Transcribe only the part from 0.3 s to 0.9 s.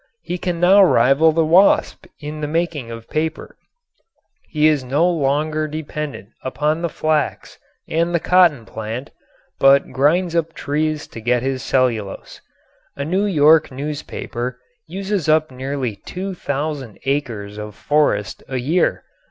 can now